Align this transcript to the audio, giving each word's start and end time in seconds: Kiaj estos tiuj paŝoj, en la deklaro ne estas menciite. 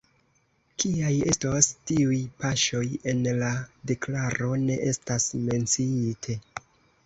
Kiaj 0.83 1.11
estos 1.31 1.67
tiuj 1.91 2.17
paŝoj, 2.41 2.83
en 3.13 3.23
la 3.43 3.53
deklaro 3.93 4.51
ne 4.65 4.81
estas 4.95 5.33
menciite. 5.47 6.43